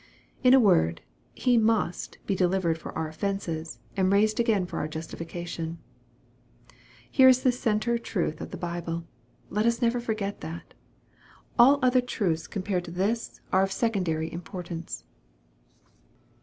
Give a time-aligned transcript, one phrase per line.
[0.43, 1.01] In a word,
[1.35, 5.77] He" must" be delivered for our offences, and raised again for our justification.
[7.11, 9.03] Here is the centre truth of the Bible.
[9.51, 10.73] Let us never forget that.
[11.59, 13.73] All other truths compared to this are :> MARK, CHAP.
[13.73, 13.87] VIII.
[14.01, 15.03] 167 secondary importance.